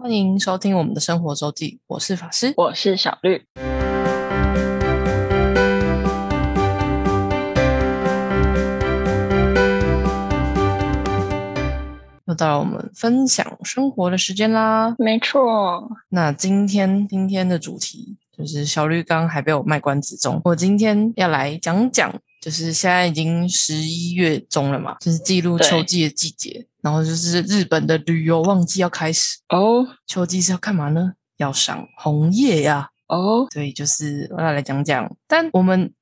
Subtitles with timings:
[0.00, 3.42] 欢迎收听我们的生活周记，我是法师，我是小绿。
[12.26, 14.94] 又到了我们分享生活的时间啦。
[15.00, 26.67] 没错，那今天今天的主题就是小绿刚还被我卖关子中，我今天要来讲讲，就是现在已经十一月中了嘛，就是记录秋季的季节。
[26.82, 31.12] 然后就是日本的旅游旺季要开始哦，秋季是要干嘛呢？
[31.38, 32.88] 要赏红叶呀！
[33.06, 35.10] 哦，对，就是我要来讲讲。
[35.26, 35.92] 但我们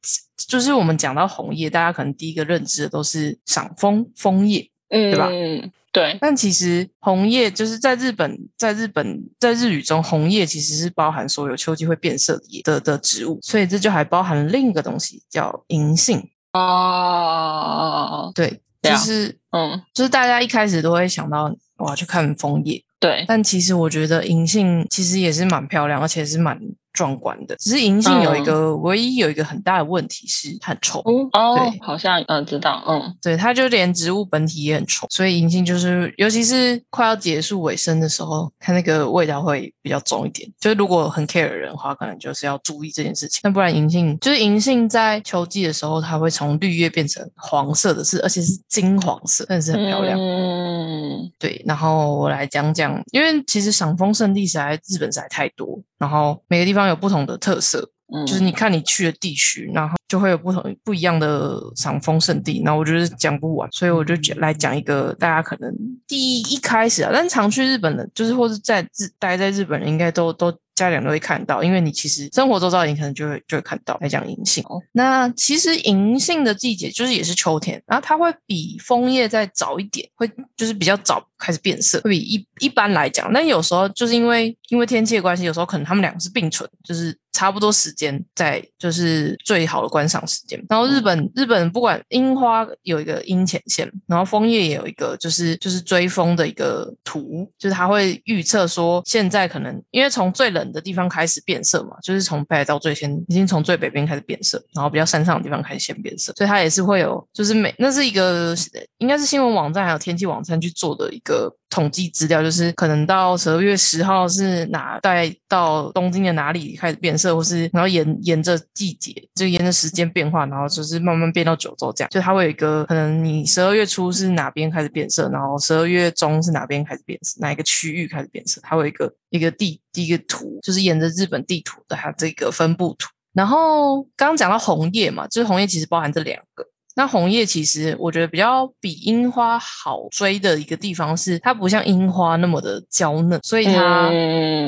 [0.48, 5.28] 就是我们讲到红叶，大家可能第一个认知的都是赏枫枫叶，嗯，对吧？
[5.30, 6.18] 嗯，对。
[6.20, 18.32] 但其实红叶就是在日本，在日本在日语中，红叶其实是包含所有秋季会变色的的的植物，所以这就还包含另一个东西叫银杏哦。
[18.34, 18.62] 对。
[18.90, 23.24] 就是，嗯，就是大家一开始都会想到我要去看枫叶，对。
[23.26, 26.58] 但其实我觉得银杏其实也是蛮漂亮，而且是蛮。
[26.96, 31.00] 壮观的，只是银杏有一个唯一有一个很大的问题是很臭。
[31.00, 40.50] 哦，对，好像嗯知道，嗯，对，它就连植物本体也很臭，所以银杏就是，尤其是快要结束尾声的时候，它那个味道会比较重一点。
[40.58, 43.40] 就是如果很 care 的人的话，可能就是要注意这件事情。
[43.44, 50.18] 那不然银杏就是银杏在秋季的时候，它会从绿叶变成黄色的，是而且是金黄色，真的是很漂亮。
[50.18, 51.62] 嗯，对。
[51.66, 55.78] 然后我来讲讲，因为其实赏枫圣地实在日本实在太多。
[55.98, 62.62] 然后每个地方有不同的特色，嗯就是你看你去的地区，然后就会有不同不一样的赏枫圣地。
[62.64, 65.72] 那我觉得讲不完，所以我就讲来讲一个大家可能
[66.06, 70.52] 第一开始啊，但常去日本的，就是或是在日待在日本人应该都都。
[70.76, 74.62] 家长都会看到，因为你其实生活周遭，你可能就会就会看到来讲银杏。
[74.92, 83.32] 那其实银杏的季节就是也是秋天，然后它会比枫叶再早一点，会就是比较早开始变色，会比一一般来讲。
[83.32, 87.16] 但有时候就是因为因为天气的关系，有时候可能他们两个是并存，就是。
[87.36, 90.58] 差不多时间在就是最好的观赏时间。
[90.70, 108.56] 然后日本日本不管樱花有一个樱前线，然后枫叶也有一个就是就是追风的一个图，就是它会预测说现在可能因为从最冷的地方开始变色嘛，就是从北海道最先已经从最北边开始变色，然后比较山上的地方开始先变色，所以它也是会有就是每那是一个
[108.96, 111.54] 应该是新闻网站还有天气网站去做的个。
[111.68, 133.10] 统计资料就是可能到十二月十号是哪带到东京的哪里开始变色，或是然后沿沿着季节就沿着时间变化，然后就是慢慢变到九州这样，就它会有一个可能你十二月初是哪边开始变色，然后十二月中是哪边开始变色，哪一个区域开始变色，它会有一个一个地一个图，就是沿着日本地图的它这个分布图。
[133.34, 136.64] 然后刚刚讲到红叶嘛，就是红叶其实包含这两个。
[136.96, 144.10] 那红叶其实我觉得比较比樱花好追的一个地方是，它不像樱花那么的娇嫩，所以它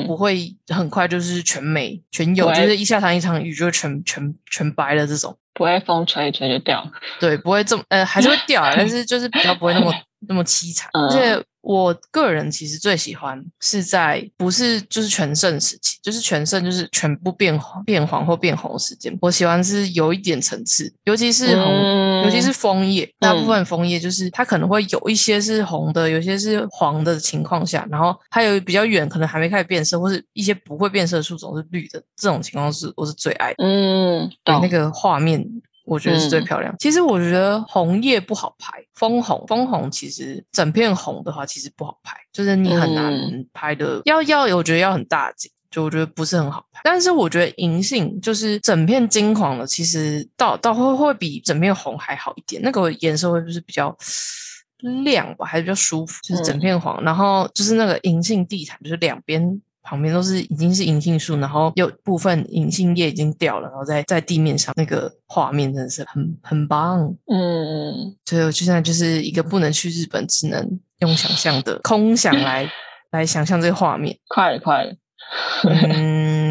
[0.05, 6.87] 不会很快就是全没全有，就是一下场一场雨就全全全白了这种，不会风吹一吹就掉。
[7.19, 9.91] 对，不会这么呃还是会掉， 但是就是比较不会那么
[10.27, 11.43] 那么凄惨，而且。
[11.61, 19.15] 我个人其实最喜欢是在不是就是全盛时期，就是全盛就是全部变黄变黄或变红时间。
[19.21, 33.53] 我喜欢是有一点层次，尤其是红，尤其是枫叶，大部分枫叶就是它可能会有一些是红的，有些是黄的情况下，然后还有比较远，可能还没开始变色，或是一些不会变色的树种是绿的，这种情况是我是最爱。
[33.57, 35.45] 嗯，对，那个画面。
[35.89, 36.73] 我觉得是最漂亮。
[36.79, 43.11] 其实我觉得红叶不好拍，枫红枫红其实整片红的话，其实不好拍，就是你很难
[43.51, 44.01] 拍的。
[44.05, 46.81] 要要，我觉得要很大景，就我觉得不是很好拍。
[46.83, 52.61] 但是我觉得银杏就是整片金黄的，其实倒倒会会比整片红还好一点。
[52.61, 53.95] 那个颜色会就是比较
[55.03, 59.61] 亮吧，还是比较舒服，就是整片黄，然后就是那个银杏地毯，就是两边。
[59.81, 67.15] 旁边都是已经是银杏树，然后有部分银杏叶已经掉了，然后在在地面上，那个画面真的是很很棒。
[67.31, 72.69] 嗯，所以我现在就是一个不能去日本，只能用想象的空想来
[73.11, 74.17] 来想象这个画面。
[74.27, 74.93] 快了，快了。
[75.63, 76.48] 嗯，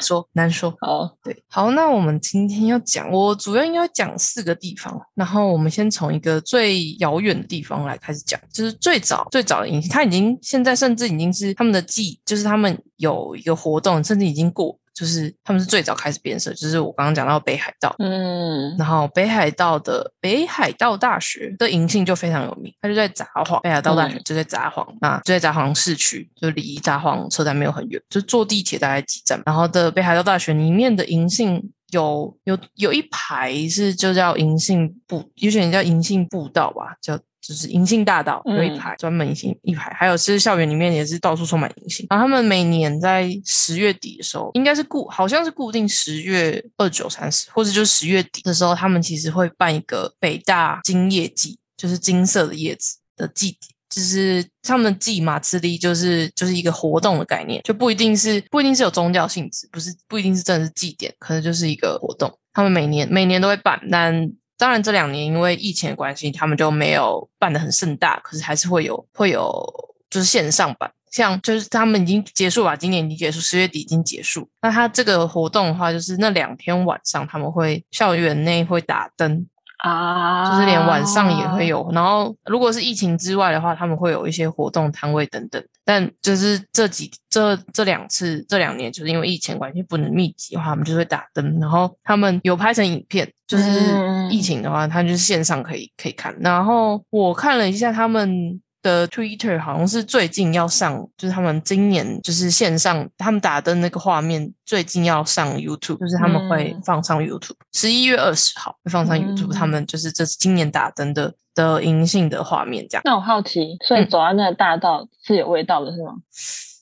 [0.00, 0.74] 说 难说。
[0.80, 14.78] 好，对，好，那我们今天要讲，我主要应该讲四个地方，然后我们先从一个最遥远的地方来开始讲，就是最早最早的影，星，他已经现在甚至已经是他们的记，就是他们有一个活动，甚至已经过。
[14.94, 29.42] 就是他们是最早开始变色，就是我刚刚讲到北海道，嗯，然后北海道的北海道大学的银杏就非常有名，它就在札幌，北海道大学就在札幌，那就在札幌市区，就离札幌车站没有很远，就坐地铁大概几站。
[29.44, 37.18] 然后的北海道大学里面的银杏有有有一排是就叫银杏步，有些人叫银杏步道吧，叫。
[37.46, 42.06] 就是银杏大道有一嗯排专门银杏一排，还有是校园里面也是到处充满银杏。
[42.08, 53.74] 然后他们每年在十月底的时候，应该是固好像是固定十月二九三十，或者就是十月底的时候，他们其实会办一个北大金叶季，就是金色的叶子的祭典。
[53.90, 62.36] 就是他们的祭马之力，就是就是一个活动的概念，就不一定是不一定是有宗教性质，不是不一定是真的是祭典，可能就是一个活动。
[62.52, 64.12] 他们每年每年都会办，但
[64.56, 69.64] 当然这两年因为疫情的关系，他们就没有办得很盛大，可是还是会有会有
[70.08, 70.90] 就是线上版。
[71.10, 74.48] 像就是他们已经结束吧，今年已经结束，十月底已经结束。
[74.60, 79.46] 那他这个活动的话，就是那两天晚上他们会校园内会打灯，
[79.84, 81.86] 啊，就是连晚上也会有。
[81.92, 85.62] 然后如果是疫情之外的话，他们会有一些活动摊位等等。
[85.84, 91.60] 但就是这几这这两次这两年，就是因为疫情关系不能密集的话，他们就会打灯。
[91.60, 93.64] 然后他们有拍成影片，就是
[93.94, 96.34] 嗯疫情的话，他就是线上可以可以看。
[96.40, 98.60] 然后我看了一下他们。
[98.84, 106.82] 的 Twitter 好像是最近要上，就是他们今年就是线上他们打灯那个画面，最近要上 YouTube，就是他们会嗯。
[106.84, 113.02] 放上 YouTube，十一、月二十号会放上 YouTube，、嗯他们就是这是今年打灯的的银杏的画面这样。
[113.06, 114.08] 那我好奇，所以嗯。
[114.10, 116.12] 走在那个大道是有味道的，是吗？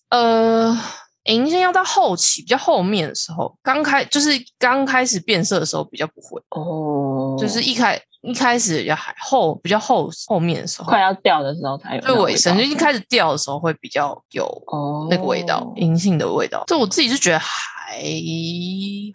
[0.09, 0.77] 呃，
[1.25, 7.37] 银杏要到后期比较后面的时候，刚开就是刚开始变色的时候比较不会，哦。
[7.39, 12.25] 就是一开一开始比较还后比较后后面的时候快，要掉的时候才有那个味道。
[12.25, 16.65] 最尾声就一开始掉的时候会比较有哦那个味道，银杏的味道。
[16.67, 17.53] 这我自己是觉得还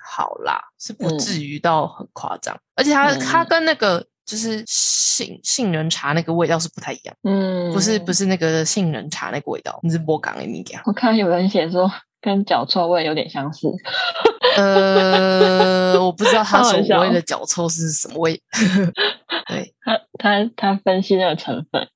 [0.04, 10.82] 好啦，是不嗯至于到很夸张，而且它嗯它跟那个就是杏杏仁茶那个味道是不太一样，嗯，不是不是那个杏仁茶那个味道，你是波港的米感。
[10.86, 11.90] 我看有人写说
[12.22, 13.68] 跟脚臭味有点相似。
[14.56, 18.42] 呃，我不知道 他所谓的脚臭是什么味。
[19.48, 21.88] 对 他他他分析那个成分，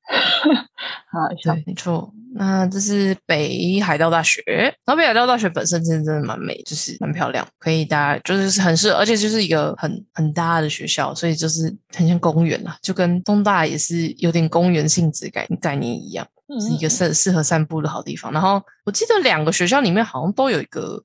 [1.11, 2.11] 好没错。
[2.33, 4.41] 那这是北海道大学，
[4.85, 16.25] 然后北海道大学本身真的真的蛮美，就是蛮漂亮，可以大家就是很适合，而且就是一个很很大的学校，所以就是很像公园啊，就跟东大也是有点公园性质概概念一样。
[16.59, 18.31] 是一个嗯适适合散步的好地方。
[18.31, 21.01] 然后我记得两个学校里面好像都有一个，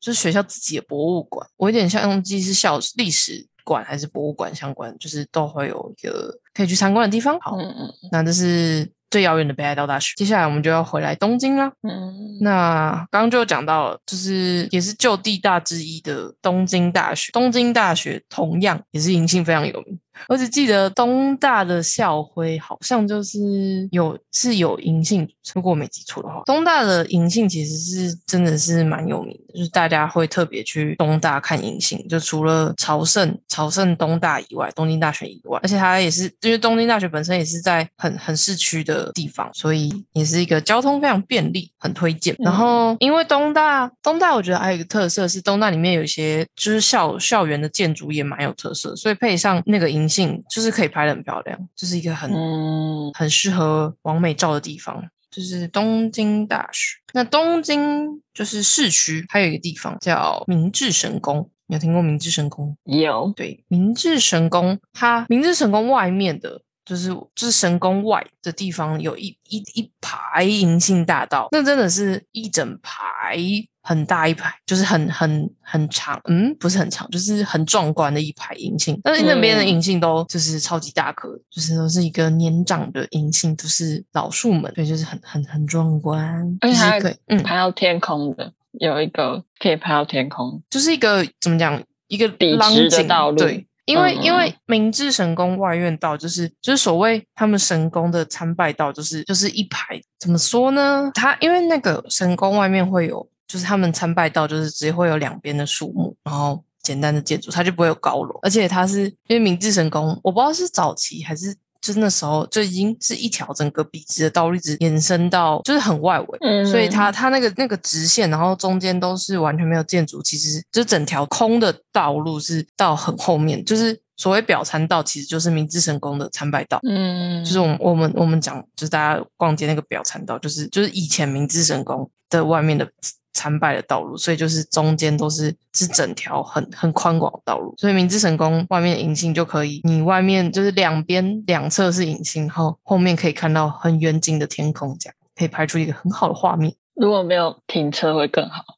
[0.00, 1.46] 就是学校自己的博物馆。
[1.56, 7.38] 我有点像忘记是校历史馆还是博物馆相关，就是都会有一个可以去参观的地方。
[7.40, 10.12] 好，嗯嗯那这是最遥远的北海道大学。
[10.16, 11.70] 接下来我们就要回来东京啦。
[11.82, 17.30] 嗯，那刚刚就讲到了，就是也是旧地大之一的东京大学。
[17.32, 19.98] 东京大学同样也是银杏非常有名。
[20.28, 42.34] 我只记得东大的校徽好像就是有是有银杏，如果我没记错的话，东大的银杏其实是真的是蛮有名的，就是大家会特别去东大看银杏，就除了朝圣朝圣东大以外，东京大学以外，而且它也是因为东京大学本身也是在很很市区的地方，所以也是一个交通非常便利，很推荐。
[42.38, 56.98] 然后因为东大东大，我觉得还有一个特色是东大里面有一些就是校校园的建筑也蛮有特色，所以配上那个银杏，就是可以拍的很漂亮，就是一个很嗯很适合完美照的地方，就是东京大学。
[57.12, 62.76] 那东京就是市区，还有一个地方叫明治神宫，你有听过明治神宫？
[62.84, 73.38] 有对，明治神宫，它明治神宫外面的，就是就是神宫外的地方，有一一一排银杏大道，那真的是一整排
[73.80, 79.00] 很大一排，就是很很很长，嗯，不是很长，就是很壮观的一排银杏。
[79.04, 90.60] 但是那边的嗯银杏都就是超级大颗，就是都是一个年长的银杏，都是老树们，所以就是很很很壮观，而且还可以，嗯，拍到天空的，有一个可以拍到天空。
[90.68, 93.64] 就是一个怎么讲，一个笔浪直的景道路对。
[93.90, 101.10] 因为嗯因为明治神宫外院道就是就是所谓他们神宫的参拜道，就是就是一排怎么说呢？
[101.14, 111.54] 它因为那个神宫外面会有，就是他们参拜道就是直接会有两边的树木，然后简单的建筑，它就不会有高楼，而且它是因为明治神宫，我不知道是早期还是。
[111.80, 126.78] 就那时候就已经是一条整个笔直的道路，一直延伸到就是很外围，嗯所以它它那个那个直线，然后中间都是完全没有建筑，其实就整条空的道路是到很后面，就是所谓表参道，其实就是明治神宫的参拜道。
[126.86, 132.86] 嗯，就是我们我们我们讲，就是大家逛街那个表参道，就是就是以前明治神宫的外面的
[133.32, 146.74] 参拜的道路，所以就是中间都是是整条很很宽广的道路，所以明治神宫外面的银杏就可以，你外面就是两边两侧是银杏，然后后面可以看到很远景的天空，这样可以拍出一个很好的画面。
[146.94, 148.62] 如果没有停车会更好。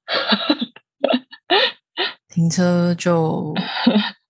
[2.32, 3.52] 停车就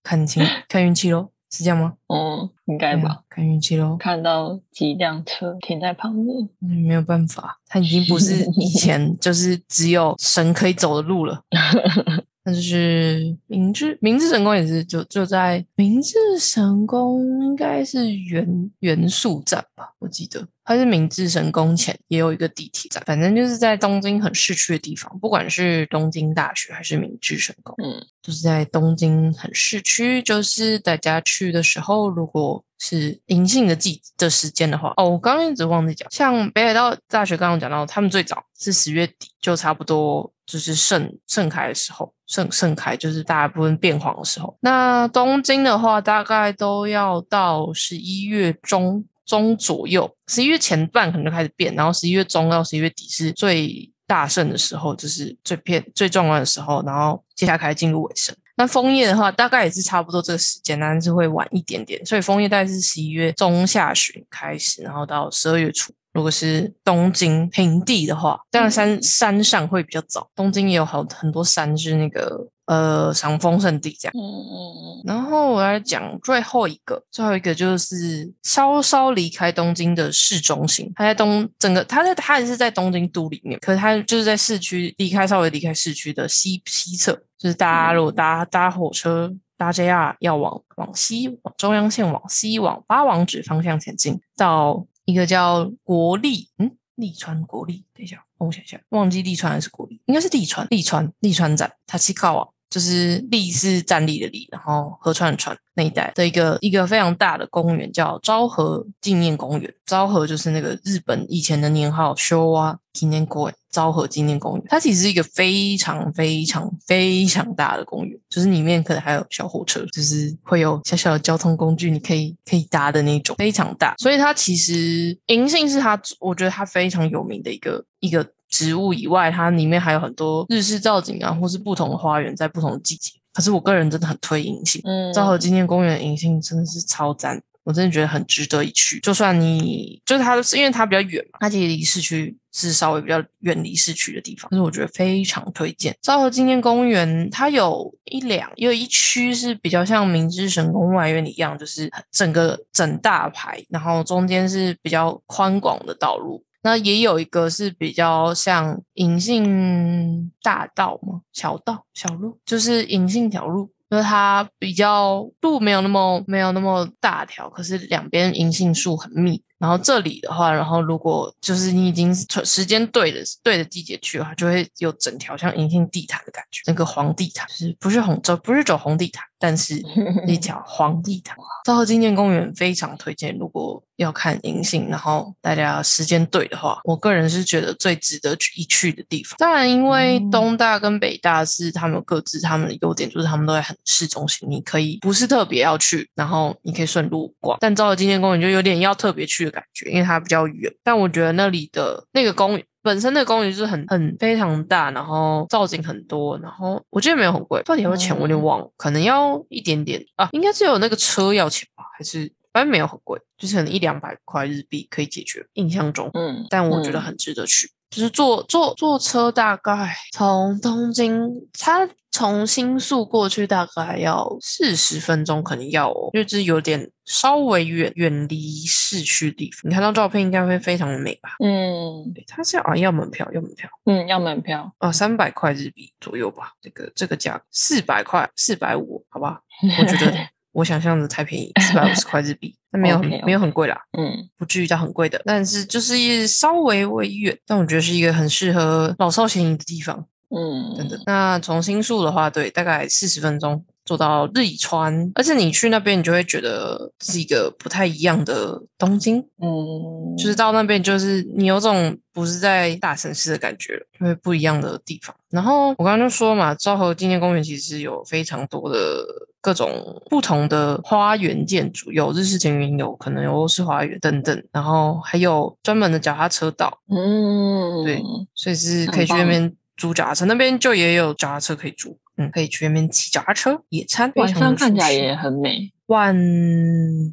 [0.02, 1.30] 看情 看运气喽。
[1.54, 1.92] 是这样吗？
[2.06, 3.24] 哦，应该吧。
[3.28, 3.94] 看运气喽。
[3.98, 6.48] 看到几辆车停在旁边，
[6.86, 11.42] 没有办法，它已经不是以前就是只有神可以走的路了。
[12.44, 44.56] 那就是明治，明治神宫也是就就在明治神宫，应该是元元素站吧，我记得它是明治神宫前也有一个地铁站，反正就是在东京很市区的地方，不管是东京大学还是明治神宫，嗯，就是在东京很市区，就是大家去的时候，如果是银杏的季的时间的话，哦，我刚刚一直忘记讲，像北海道大学刚刚讲到，他们最早是十月底就差不多就是盛盛开的时候，盛盛开就是大部分变黄的时候。
[44.60, 58.34] 那东京的话，大概都要到十一月中中左右，十一月前半可能就开始变，然后十一月中到十一月底是最大盛的时候，就是最片最壮观的时候，然后接下来开始进入尾声。
[58.56, 62.04] 那枫叶的话，大概也是差不多这个时间，但是会晚一点点。
[62.06, 65.92] 所以枫叶大概是十一月中下旬开始，然后到十二月初。
[66.12, 70.28] 如果是东京平地的话，当然山山上会比较早。
[70.34, 74.12] 东京也有好很多山是那个呃赏枫圣地这样。
[74.14, 102.48] 嗯嗯嗯，然后我来讲最后一个，最后一个就是稍稍离开东京的市中心，它在东整个，它在它也是在东京都里面，可是它就是在市区离开稍微离开市区的西西侧，就是大家如果搭搭火车搭 JR 要往往西往中央线往西往八王子方向前进，到一个叫国立嗯利川国立，等一下我想一下，忘记利川还是国立，应该是利川利川利川站，它西靠啊。
[102.72, 109.74] 就是立是站立的立，然后河川的川那一带的一个一个非常大的公园，叫昭和纪念公园。
[109.84, 114.64] 昭和就是那个日本以前的年号 Showa 纪念公园，昭和纪念公园。
[114.68, 123.94] 它其实是一个非常非常非常大的公园，就是里面可能还有小火车，就是会有小小的交通工具，你可以可以搭的那种，非常大。
[123.98, 128.26] 所以它其实银杏是它，我觉得它非常有名的一个一个。
[128.52, 133.10] 植物以外，它里面还有很多日式造景啊，或是不同的花园，在不同的季节。
[133.32, 139.00] 可是我个人真的很推银杏，嗯，昭和纪念公园的银杏真的是超赞，我真的觉得很值得一去。
[139.00, 147.30] 就算你就是它，因为它比较远嘛，它其实离市区是稍微比较远离市区的地方，但是我觉得非常推荐昭和纪念公园。
[147.30, 156.44] 它有一两，有一区是比较像明治神宫外苑一样，就是整个整大排，然后中间是比较宽广的道路。
[156.62, 161.22] 那也有一个是比较像银杏大道嘛？
[161.32, 169.42] 小道、小路，就是银杏小路，就是它比较路没有那么没有那么大条，可是两边银杏树很密。
[169.62, 179.80] 然后这里的话，然后如果就是你已经时间对的对的季节去的话，就会有整条像银杏地毯的感觉，那个黄地毯，就是不是红走不是走红地毯，但是
[180.26, 181.36] 一条黄地毯。
[181.64, 189.36] 昭和纪念公园非常推荐，如果要看银杏，然后大家时间对的话，我个人是觉得最值得去一去的地方。
[189.38, 197.56] 当然，因为东大跟北大是他们各自他们的优点，就是他们都在很市中心，你可以不是特别要去，然后你可以顺路逛。
[197.60, 199.51] 但昭和纪念公园就有点要特别去。
[199.52, 217.70] 感觉，因为它比较远，但我觉得那里的那个公园本身的公园就是很很非常大，然后造景很多，然后我记得没有很贵，到底要钱我有点忘了，可能要一点点啊，应该是有那个车要钱吧，还是反正没有很贵，就是可能一两百块日币可以解决，印象中，嗯，但我觉得很值得去。
[217.92, 229.70] 就是坐坐坐车，大概从东京，它从新宿过去大概要四十分钟，可能要，哦，就是有点稍微远远离市区地方。
[229.70, 231.36] 你看到照片应该会非常的美吧？
[231.44, 239.40] 嗯，它是啊，要门票，要门票，嗯，要门票啊，三百块日币左右吧，这个这个价四百块，四百五，好吧？
[239.78, 240.12] 我觉得。
[240.52, 251.00] 我想象的太便宜，四百五十块日币，那没有很没有很贵啦，嗯，不至于到很贵的，但是就是稍微微远，但我觉得是一个很适合老少咸宜的地方，嗯，真的。
[251.06, 265.16] 那从新宿的话，对，大概四十分钟坐到日乙川，而且你去那边，你就会觉得是一个不太一样的东京，嗯，就是到那边就是你有种不是在大城市的感觉了，因为不一样的地方。
[265.30, 269.06] 然后我刚刚就说嘛，昭和纪念公园其实有非常多的。
[269.42, 278.00] 各种不同的花园建筑，有日式庭园，有可能有欧式花园等等，然后还有专门的脚踏车道，嗯，对，
[278.34, 285.72] 所以是可以去那边租脚踏车，那边就也有脚踏车可以租，嗯，可以去那边骑脚踏车野餐，晚上看起来也很美。
[285.86, 286.16] 晚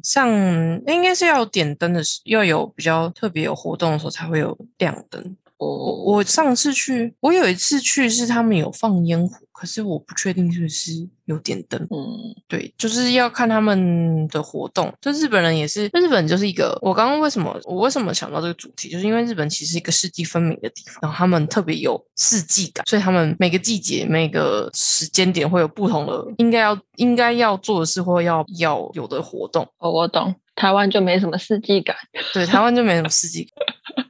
[0.04, 0.30] 上
[0.86, 5.36] 应该是要点灯的时，要有比较特别有活动的时候才会有亮灯。
[5.58, 9.36] 我我上次去，我有一次去是他们有放烟火。
[9.60, 11.78] 可是我不确定是不是有点灯。
[11.90, 14.90] 嗯对，就是要看他们的活动。
[15.02, 29.68] 就日本人也是，日本就是一个，我刚刚为什么我为什么想到这个主题，就是因为日本其实是一个四季分明的地方，然后他们特别有四季感，所以他们每个季节、每个时间点会有不同的应该要应该要做的事或要要有的活动。
[29.76, 31.94] 哦，我懂，台湾就没什么四季感。
[32.32, 34.06] 对，台湾就没什么四季感。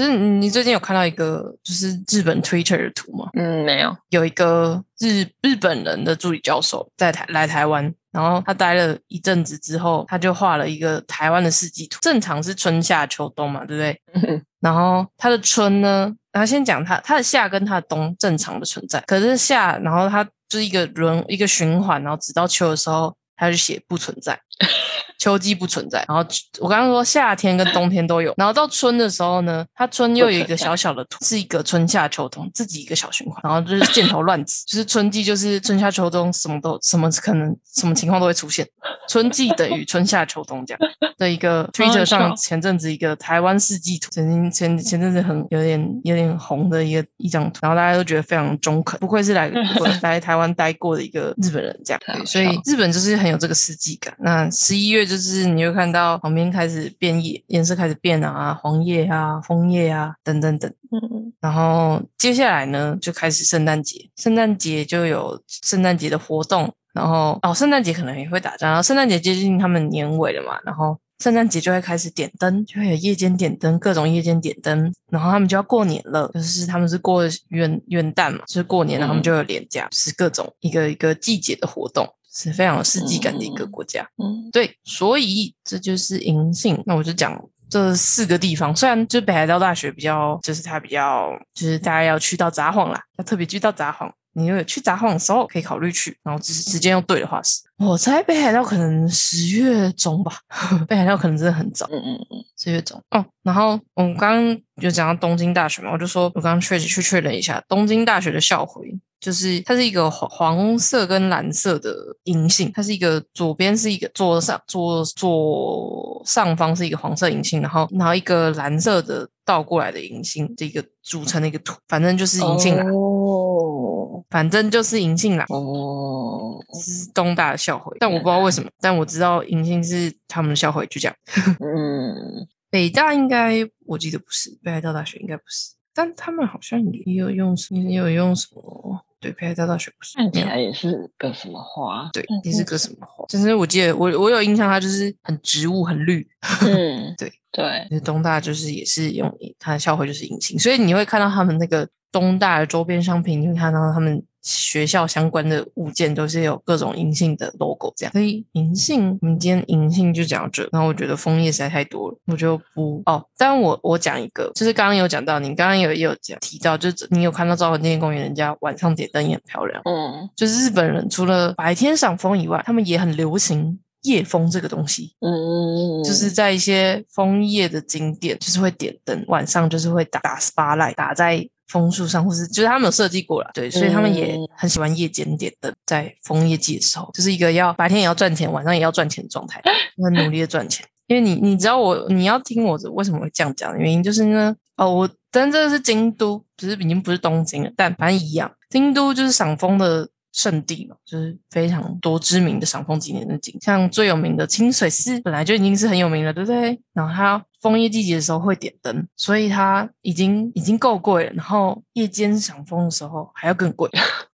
[0.00, 3.28] 就是你最近有看到一个就是日本 Twitter 的图吗？
[3.34, 3.94] 嗯，没有。
[4.08, 11.98] 有一个日日本人的助理教授在台来台湾，然后他待了一阵子之后，他就画了一个台湾的四季图。
[12.00, 14.00] 正常是春夏秋冬嘛，对不对？
[14.14, 24.40] 嗯然后他的春呢，然后先讲他他的夏跟他的冬正常的存在，可是夏，然后他就是一个轮一个循环，然后直到秋的时候，他就写不存在。
[25.20, 26.26] 秋季不存在，然后
[26.60, 38.66] 我刚刚说夏天跟冬天都有，然后到春的时候呢，它春又有一个小小的图，是一个春夏秋冬自己一个小循环，然后就是箭头乱指，就是春季就是春夏秋冬什么都什么可能什么情况都会出现，
[39.08, 40.80] 春季等于春夏秋冬这样
[41.18, 49.52] 的一个 Twitter 上前阵子一个台湾四季图，曾经前前阵子很有点有点红的一个一张图，然后大家都觉得非常中肯，不愧是来
[50.00, 54.16] 来台湾待过的一个日本人这样，对，所以日本就是很有这个四季感。
[54.20, 60.72] 那十一月就是你会看到旁边开始变叶，颜色开始变啊，黄叶啊、枫叶啊等等等。
[60.92, 82.06] 嗯然后接下来呢，就开始圣诞节，圣诞节就有圣诞节的活动，然后哦，圣诞节可能也会打仗，然后圣诞节接近他们年尾了嘛，然后圣诞节就会开始点灯，就会有夜间点灯，各种夜间点灯，然后他们就要过年了，就是他们是过元元旦嘛，就是过年，然后他们就有年假，是各种一个一个季节的活动。
[82.44, 86.82] 是非常有四季感的一个国家，嗯对，所以这就是银杏。
[86.86, 94.10] 那我就讲这四个地方，虽然就北海道大学比较，就是它比较，就是大家要去到札幌啦，要特别去到札幌。
[94.32, 100.38] 你如果去札幌的时候，可以考虑去，然后只是时间用对的话是，我猜北海道可能十月中吧，
[100.88, 103.26] 北海道可能真的很早，嗯嗯嗯，十月中哦。
[103.42, 125.44] 然后我们刚刚有讲到东京大学嘛，我就说我刚刚确实去确认一下，东京大学的校徽就是它是一个黄黄色跟蓝色的银杏，它是一个左边是一个左上左左上方是一个黄色银杏，然后然后一个蓝色的倒过来的银杏，这个组成的一个图，反正就是银杏啦，哦反正就是银杏啦。
[125.48, 131.16] 哦，是东大的校徽，但我不知道为什么，但我知道银杏是他们的校徽，就这样。
[131.60, 137.56] 嗯，北大应该我记得不是，北海道大学应该不是，但他们好像也有用，
[137.88, 139.04] 也有用什么？
[139.20, 142.08] 对，北海道大学看起来也是个什么花？
[142.12, 143.24] 对嗯，也是个什么花？
[143.28, 146.26] 就是我记得我我有印象，它就是很植物很绿，
[146.66, 158.12] 嗯，对对，就是东大就是也是用它的校徽就是银杏，所以你会看到他们那个东大的周边商品，你会看到他们学校相关的物件都是有各种银杏的 logo 这样。
[158.12, 163.24] 所以银杏，我们今天银杏就讲到这，然后我觉得枫叶实在太多了，我就不哦。
[163.36, 169.82] 但我我讲一个，就是刚刚有讲到，你刚刚有也有讲提到，就是你有看到昭和纪念公园，人家晚上点灯也很漂亮。
[169.84, 175.14] 嗯就是日本人除了白天赏枫以外，他们也很流行夜枫这个东西。
[175.20, 189.62] 嗯，就是在一些枫叶的景点，就是会点灯，晚上就是会打打 spotlight 打在枫树上，或是就是他们有设计过了，对，所以他们也嗯很喜欢夜间点灯，在枫叶季的时候，就是一个要白天也要赚钱，晚上也要赚钱的状态，
[190.02, 190.84] 很努力的赚钱。
[191.06, 206.80] 因为你你知道我你要听我为什么会这样讲的原因，就是呢，哦，我但这个是京都，只是已经不是东京了，但反正一样，京都就是赏枫的圣地嘛，就是非常多知名的赏枫景点的景，像最有名的清水寺本来就已经是很有名了，对不对？
[206.92, 213.90] 然后它枫叶季节的时候会点灯，所以它已经已经够贵了，然后夜间赏枫的时候还要更贵，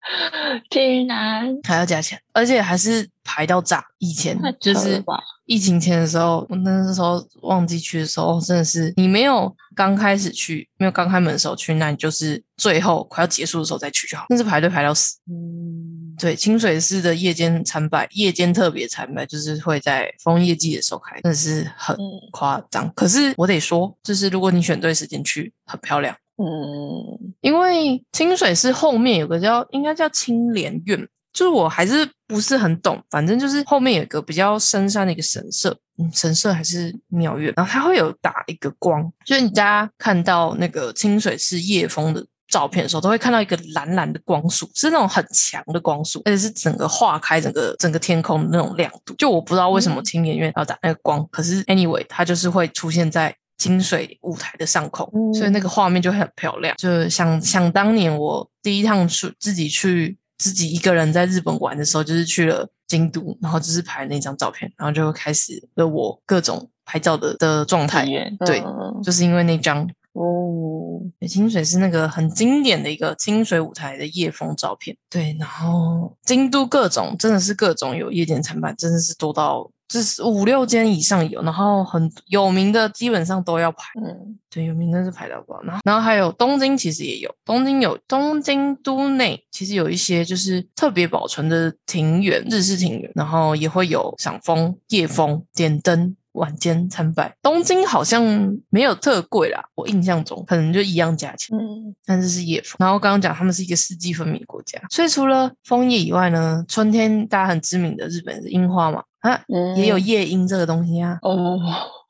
[0.69, 3.83] 竟然还要加钱，而且还是排到炸。
[3.99, 5.03] 以前就是
[5.45, 15.17] 疫情前的时候，我那时候忘记去的时候，真的是你没有刚开始去，没有刚开门的时候去，那你就是最后快要结束的时候再去就好，那是排队排到死。
[15.27, 22.91] 嗯，对，清水寺的夜间参拜，夜间特别参拜，就是会在枫叶季的时候开，真的是很嗯夸张。
[22.93, 26.15] 可是我得说，就是如果你选对时间去，很漂亮。
[26.37, 42.25] 嗯因为清水寺后面有个叫应该叫青莲院，就是我还是不是很懂，反正就是后面有个比较深山的一个神社，嗯，神社还是庙院，然后它会有打一个光，就是你大家看到那个清水寺夜风的。
[42.47, 49.15] 照片的时候都会看到一个蓝蓝的光束，是那种很强的光束，而且是整个化开整个整个天空的那种亮度。
[49.15, 56.75] 就我不知道为什么青年院要打那个光，可是 anyway 它就是会出现在金水舞台的上空，嗯所以那个画面就会很漂亮。
[56.77, 68.05] 就想想当年我第一趟去自己去自己一个人在日本玩的时候，就是去了京都，然后就是拍那张照片，然后就开始了我各种拍照的的状态
[68.45, 69.01] 对嗯。
[69.03, 69.89] 就是因为那张。
[70.17, 83.83] 哦，清水是那个很经典的一个清水舞台的夜风照片，对，然后京都各种真的是各种有夜间参拜，真的是多到就是五六间以上有，然后很有名的基本上都要排。
[84.01, 96.15] 嗯对，有名的是排到爆，然后然后还有东京，其实也有东京有东京都内，其实有一些就是特别保存的庭园，日式庭园，然后也会有赏枫、夜枫、点灯。
[96.35, 98.23] 晚间参拜，东京好像
[98.69, 102.77] 没有特贵啦，我印象中可能就一样价钱，嗯但是是夜枫。
[102.79, 111.59] 然后刚刚讲他们是一个四季分明的国家，所以除了枫叶以外呢，春天大家很知名的日本是樱花嘛，啊，嗯，也有夜樱这个东西啊，哦，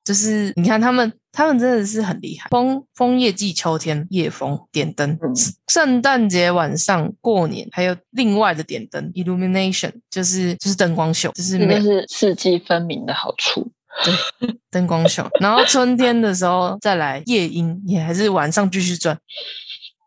[0.04, 2.48] 就是你看他们，他们真的是很厉害。
[2.50, 5.34] 枫枫叶季秋天夜枫点灯，嗯
[5.68, 13.72] 圣诞节晚上过年还有另外的点灯 illumination，就是就是灯光秀，就是这就是四季分明的好处。
[14.72, 15.28] 灯光秀。
[15.40, 19.18] 然后春天的时候再来夜莺，也还是晚上继续转。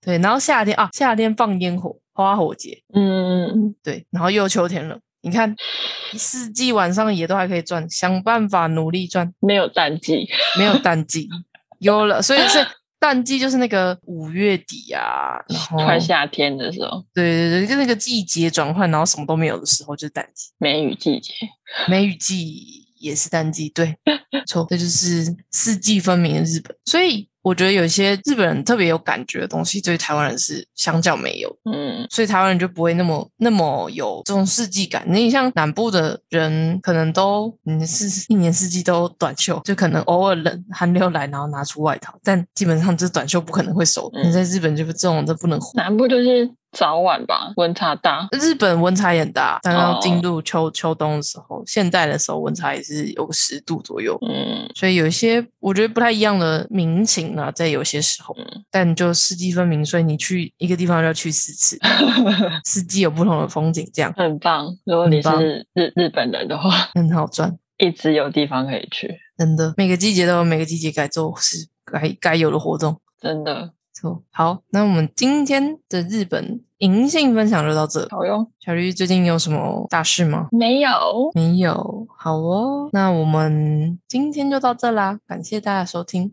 [0.03, 2.83] 对，然后夏天啊，夏天放烟火，花火节。
[2.95, 4.99] 嗯，对，然后又秋天了。
[5.21, 5.55] 你看，
[6.13, 9.35] 四季晚上也都还可以赚，想办法努力赚。
[9.41, 10.29] 没有淡季。
[10.57, 11.29] 没有淡季，
[11.81, 12.65] 有了，所以是
[13.01, 21.33] 淡季就是那个五月底啊，然后快夏天的时候，对对对，就那个季节转换，然后什么都没有的时候就是淡季，梅雨季节。
[21.89, 23.97] 梅雨季也是淡季，对，
[24.47, 26.77] 错，这就是四季分明的日本。
[26.85, 35.03] 所以我觉得有一些日本人特别有感觉的东西，对台湾人是相较没有嗯所以台湾人就不会那么那么有这种四季感。
[35.07, 44.11] 你像南部的人，可能都你是一年四季都短袖，就可能偶尔冷寒流来，然后拿出外套，但基本上这短袖不可能会收。
[44.15, 45.73] 嗯你在日本就这种都不能活。
[45.75, 48.29] 南部就是早晚吧，温差大。
[48.33, 54.19] 日本温差也很大，但要哦进入秋秋冬的时候，现代的时候温差也是有个十度左右。
[54.29, 61.79] 嗯所以有一些我觉得不太一样的民情啊，在有些时候，嗯但就四季分明，所以你去一个地方就要去四次，
[62.65, 64.67] 四季有不同的风景，这样很棒。
[64.85, 67.59] 如果你是日日本人的话，很好赚。
[67.79, 73.01] 一直有地方可以去，真的，每个季节都有每个季节该做是该该有的活动。
[73.21, 78.07] 真的错，好，那我们今天的日本银杏分享就到这。
[78.11, 78.51] 好哟。
[78.59, 80.49] 小绿最近有什么大事吗？
[80.51, 86.33] 没有，没有，好哦，那我们今天就到这啦，感谢大家收听，